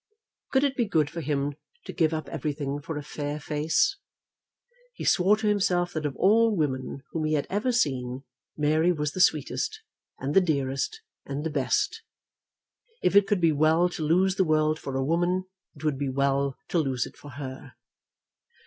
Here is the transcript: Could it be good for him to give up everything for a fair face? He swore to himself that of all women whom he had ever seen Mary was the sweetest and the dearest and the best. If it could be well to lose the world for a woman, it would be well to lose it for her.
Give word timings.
Could 0.51 0.63
it 0.63 0.75
be 0.75 0.87
good 0.87 1.11
for 1.11 1.21
him 1.21 1.53
to 1.85 1.93
give 1.93 2.11
up 2.11 2.27
everything 2.29 2.81
for 2.81 2.97
a 2.97 3.03
fair 3.03 3.39
face? 3.39 3.97
He 4.95 5.05
swore 5.05 5.37
to 5.37 5.45
himself 5.45 5.93
that 5.93 6.07
of 6.07 6.15
all 6.15 6.55
women 6.57 7.03
whom 7.11 7.25
he 7.25 7.33
had 7.33 7.45
ever 7.51 7.71
seen 7.71 8.23
Mary 8.57 8.91
was 8.91 9.11
the 9.11 9.21
sweetest 9.21 9.79
and 10.17 10.33
the 10.33 10.41
dearest 10.41 11.01
and 11.27 11.43
the 11.43 11.51
best. 11.51 12.01
If 13.03 13.15
it 13.15 13.27
could 13.27 13.41
be 13.41 13.51
well 13.51 13.89
to 13.89 14.01
lose 14.03 14.37
the 14.37 14.43
world 14.43 14.79
for 14.79 14.95
a 14.97 15.05
woman, 15.05 15.45
it 15.75 15.83
would 15.83 15.99
be 15.99 16.09
well 16.09 16.57
to 16.69 16.79
lose 16.79 17.05
it 17.05 17.15
for 17.15 17.33
her. 17.33 17.73